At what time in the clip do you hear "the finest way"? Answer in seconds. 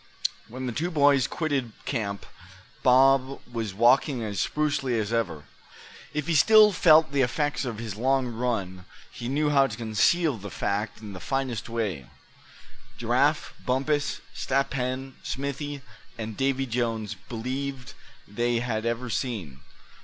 11.13-12.07